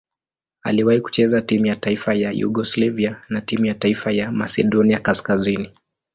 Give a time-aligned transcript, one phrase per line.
[0.63, 5.69] Aliwahi kucheza timu ya taifa ya Yugoslavia na timu ya taifa ya Masedonia Kaskazini.